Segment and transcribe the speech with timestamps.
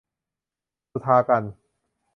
[0.91, 1.53] สุธากัญจน์